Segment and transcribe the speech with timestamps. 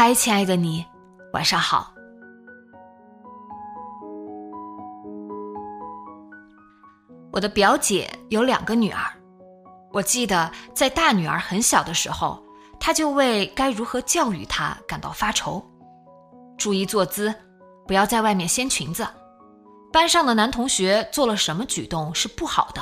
[0.00, 0.86] 嗨，亲爱的你，
[1.32, 1.92] 晚上好。
[7.32, 9.02] 我的表姐有两个女儿，
[9.90, 12.40] 我记得在大女儿很小的时候，
[12.78, 15.60] 她就为该如何教育她感到发愁。
[16.56, 17.34] 注意坐姿，
[17.84, 19.04] 不要在外面掀裙子。
[19.92, 22.80] 班上的男同学做了什么举动是不好的。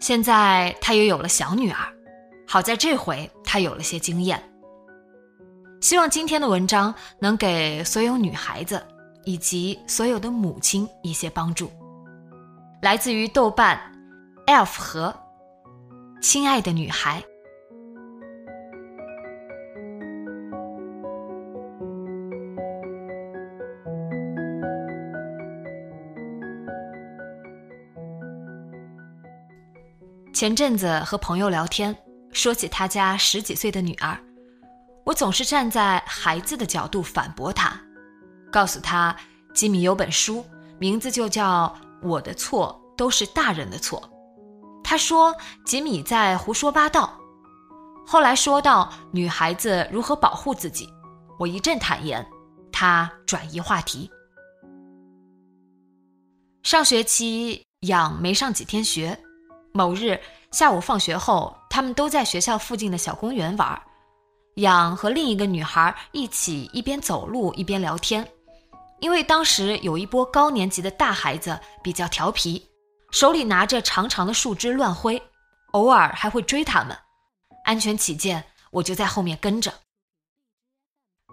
[0.00, 1.78] 现在她也有了小女儿，
[2.46, 4.51] 好在这回她有了些经验。
[5.82, 8.80] 希望今天的文章能给所有女孩子
[9.24, 11.68] 以及所有的母亲一些帮助。
[12.80, 13.76] 来自于豆瓣
[14.46, 15.12] ，Elf 和
[16.20, 17.20] 亲爱的女孩。
[30.32, 31.96] 前阵子和朋友聊天，
[32.32, 34.16] 说起他家十几岁的女儿，
[35.04, 37.78] 我总是站在孩子的角度反驳他，
[38.50, 39.14] 告诉他
[39.54, 40.44] 吉米有本书，
[40.78, 41.74] 名字就叫。
[42.04, 44.02] 我的错都是大人的错，
[44.82, 45.32] 他说
[45.64, 47.16] 吉米在胡说八道。
[48.04, 50.92] 后来说到女孩子如何保护自己，
[51.38, 52.26] 我一阵坦言，
[52.72, 54.10] 他转移话题。
[56.64, 59.16] 上学期养没上几天学，
[59.72, 60.18] 某日
[60.50, 63.80] 下午放学后，他们都在学校附近的小公园玩，
[64.56, 68.26] 养和另一个女孩一起一边走路一边聊天。
[69.00, 72.64] 因为当时有一波高年级的大孩子比较调皮，
[73.10, 75.20] 手里拿着长长的树枝乱挥，
[75.72, 76.96] 偶尔还会追他们。
[77.64, 79.72] 安全起见，我就在后面跟着。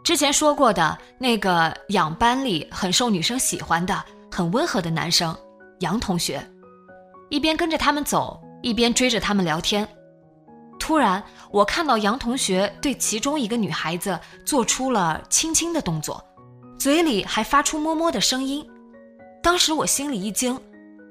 [0.03, 5.37] 之前说过的那个养班里很受女生喜欢的、很温和的男生
[5.81, 6.43] 杨同学，
[7.29, 9.87] 一边跟着他们走，一边追着他们聊天。
[10.79, 16.23] 突然，我看到杨同学对其中一个女孩子做出了亲亲的动作。
[16.77, 18.65] 嘴里还发出摸摸的声音，
[19.43, 20.57] 当时我心里一惊，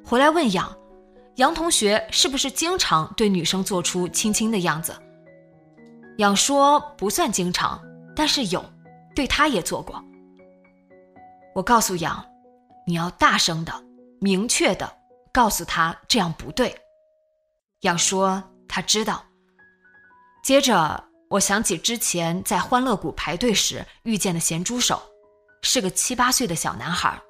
[0.02, 0.74] 回来问杨，
[1.36, 4.96] 杨同学是不是经常对女生做出亲亲的样子？
[6.16, 7.78] 杨说不算经常，
[8.16, 8.64] 但是有，
[9.14, 10.02] 对他也做过。
[11.54, 12.24] 我告诉杨，
[12.86, 13.72] 你要大声的、
[14.20, 14.90] 明确的
[15.32, 16.74] 告诉他这样不对。
[17.80, 19.22] 杨说他知道。
[20.48, 24.98] 接着我想起之前在欢乐谷排队时遇见的咸猪手。
[25.60, 27.20] 是个七八岁的小男孩。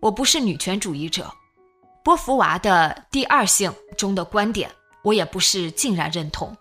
[0.00, 1.28] 我不是女权主义者，
[2.04, 4.70] 波伏娃的第二性中的观点，
[5.02, 6.56] 我也不是尽然认同。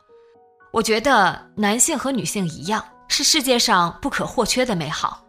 [0.74, 5.24] 我觉得男性和女性一样，是世界上不可或缺的美好，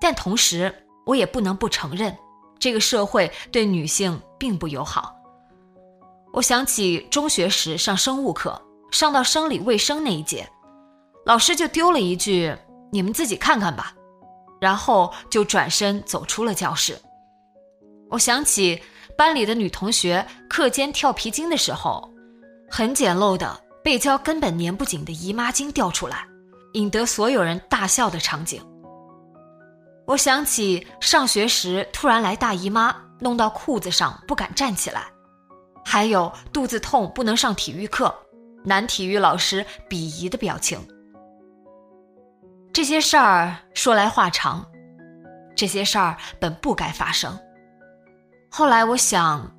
[0.00, 0.72] 但同时，
[1.04, 2.16] 我也不能不承认，
[2.60, 5.19] 这个社会对女性并不友好。
[6.32, 8.60] 我想起中学时上生物课，
[8.92, 10.48] 上到生理卫生那一节，
[11.26, 12.56] 老师就丢了一句。
[12.92, 13.94] 你们自己看看吧，
[14.60, 17.00] 然后就转身走出了教室。
[18.08, 18.82] 我想起
[19.16, 22.12] 班里的女同学课间跳皮筋的时候，
[22.68, 26.26] 很简陋的背胶根本粘不紧的姨妈巾掉出来，
[26.72, 28.60] 引得所有人大笑的场景。
[30.04, 35.06] 我想起上学时突然来大姨妈，弄到裤子上不敢站起来，
[35.90, 38.14] 还有肚子痛不能上体育课，
[38.64, 40.78] 男体育老师鄙夷的表情。
[42.72, 44.64] 这些事儿说来话长，
[45.56, 47.36] 这些事儿本不该发生。
[48.48, 49.52] 后来我想，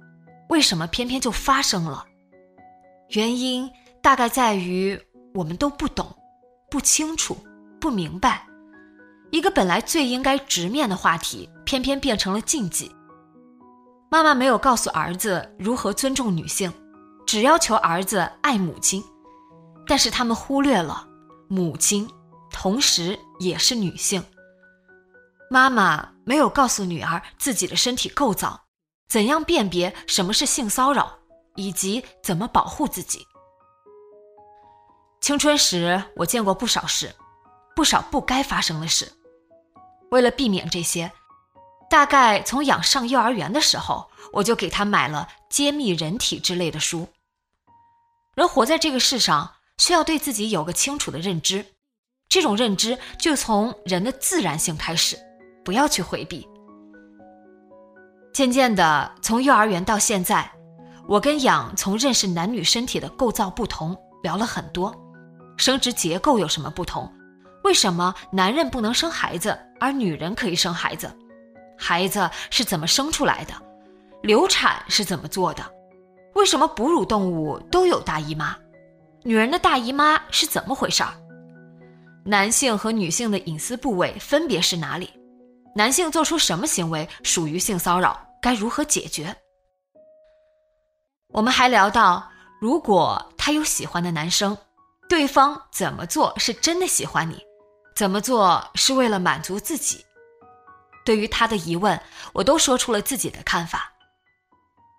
[0.48, 2.06] 为什么偏偏就发生了？
[3.10, 3.70] 原因
[4.02, 4.98] 大概在于
[5.34, 6.16] 我们都不懂、
[6.70, 7.36] 不清楚、
[7.78, 8.48] 不明白，
[9.32, 12.90] 一个本来最应该直面的话题，偏偏变成了禁忌。
[14.14, 16.70] 妈妈没有告诉儿子如何尊重女性，
[17.26, 19.02] 只要求儿子爱母亲，
[19.88, 21.08] 但是他们忽略了
[21.48, 22.08] 母亲。
[22.52, 24.22] 同时也是女性。
[25.50, 28.64] 妈妈没有告诉女儿自己的身体构造，
[29.08, 31.18] 怎样辨别什么是性骚扰，
[31.56, 33.26] 以及怎么保护自己。
[35.22, 37.16] 青春时，我见过不少事，
[37.74, 39.10] 不少不该发生的事。
[40.12, 41.10] 为了避免这些，
[41.92, 47.10] 大概从养上幼儿园的时候，我就给他买了《揭秘人体》之类的书。
[48.34, 51.66] 人活在这个世上，需要对自己有个清楚的认知，
[52.30, 55.20] 这种认知就从人的自然性开始。
[55.66, 56.48] 不要去回避。
[58.34, 60.50] 渐渐的，从幼儿园到现在，
[61.10, 63.94] 我跟养从认识男女身体的构造不同
[64.24, 64.96] 聊了很多，
[65.58, 67.12] 生殖结构有什么不同？
[67.66, 71.14] 为什么男人不能生孩子，而女人可以生孩子？
[71.82, 73.54] 孩子是怎么生出来的？
[74.22, 75.66] 流产是怎么做的？
[76.36, 78.56] 为什么哺乳动物都有大姨妈？
[79.24, 81.12] 女人的大姨妈是怎么回事儿？
[82.24, 85.10] 男性和女性的隐私部位分别是哪里？
[85.76, 88.16] 男性做出什么行为属于性骚扰？
[88.40, 89.36] 该如何解决？
[91.34, 92.30] 我们还聊到，
[92.62, 94.56] 如果他有喜欢的男生，
[95.10, 97.42] 对方怎么做是真的喜欢你，
[97.96, 100.06] 怎么做是为了满足自己？
[101.04, 102.00] 对于他的疑问，
[102.34, 103.92] 我都说出了自己的看法。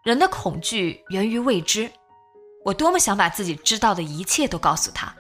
[0.05, 1.91] 人的恐惧源于未知，
[2.65, 5.15] 我多么想把自己知道的一切都告诉他。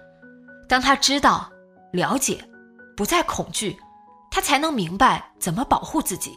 [0.69, 1.50] 当他知道、
[1.93, 2.44] 了解，
[2.96, 3.79] 不再恐惧。
[4.34, 6.34] 他才能明白怎么保护自己，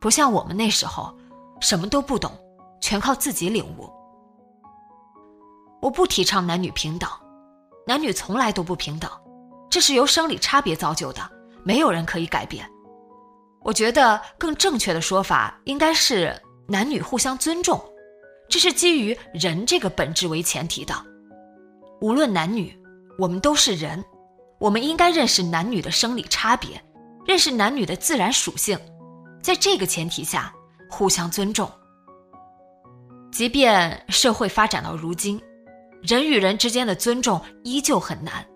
[0.00, 1.12] 不像我们那时候，
[1.60, 2.30] 什么都不懂，
[2.80, 3.92] 全靠自己领悟。
[5.82, 7.10] 我不提倡男女平等，
[7.84, 9.10] 男女从来都不平等，
[9.68, 11.28] 这是由生理差别造就的，
[11.64, 12.70] 没有人可以改变。
[13.64, 16.38] 我觉得更正确的说法应该是
[16.68, 17.82] 男女互相尊重，
[18.48, 20.94] 这是基于人这个本质为前提的。
[22.00, 22.78] 无论男女，
[23.18, 24.04] 我们都是人。
[24.60, 26.80] 我们应该认识男女的生理差别，
[27.26, 28.78] 认识男女的自然属性，
[29.42, 30.54] 在这个前提下
[30.88, 31.70] 互相尊重。
[33.32, 35.40] 即便社会发展到如今，
[36.02, 38.46] 人与人之间的尊重依旧很难，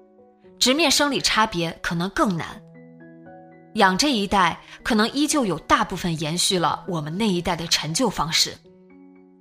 [0.58, 2.60] 直面生理差别可能更难。
[3.78, 8.56] 养这一代可能依旧有大部分延续了我们那一代的陈旧方式。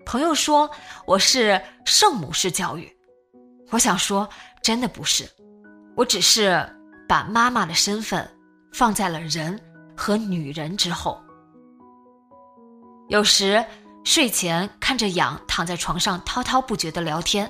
[0.05, 0.69] 朋友说
[1.05, 2.89] 我是圣母式教育，
[3.71, 4.27] 我想说
[4.61, 5.27] 真的不是。
[5.95, 6.63] 我只是
[7.09, 8.29] 把妈妈的身份
[8.71, 9.59] 放在了人
[9.95, 11.19] 和女人之后。
[13.09, 13.65] 有时
[14.03, 17.49] 睡前看着养躺在床上滔滔不绝的聊天，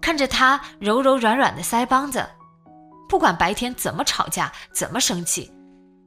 [0.00, 2.26] 看着他柔柔软软的腮帮子，
[3.06, 5.52] 不管白天怎么吵架、怎么生气，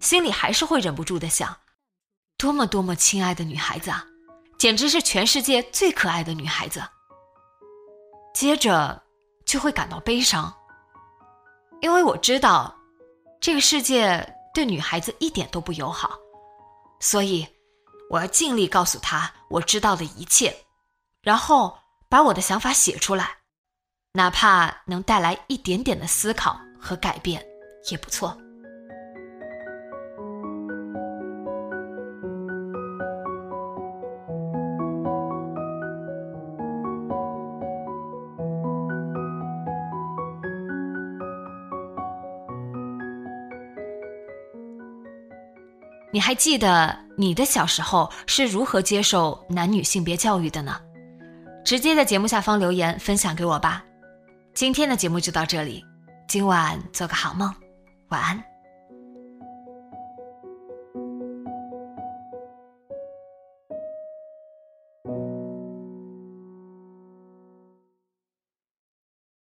[0.03, 1.57] 心里还是会忍不住的想：
[2.37, 4.05] 多么多么亲爱的女孩子啊，
[4.59, 6.83] 简直是全世界最可爱的女孩子。
[8.33, 9.01] 接着
[9.45, 10.53] 就会感到悲伤。
[11.79, 12.75] 因为我知道，
[13.39, 16.19] 这个世界对女孩子一点都不友好，
[16.99, 17.47] 所以
[18.09, 20.53] 我要尽力告诉她我知道的一切，
[21.21, 21.79] 然后
[22.09, 23.37] 把我的想法写出来，
[24.11, 27.41] 哪怕能带来一点点的思考和改变，
[27.89, 28.37] 也不错。
[46.13, 50.79] 你还记得你的小时候是如何接受男女性别教育的呢？
[51.65, 53.83] 直接在节目下方留言分享给我吧。
[54.53, 55.83] 今天的节目就到这里，
[56.27, 57.51] 今晚做个好梦，
[58.09, 58.52] 晚安。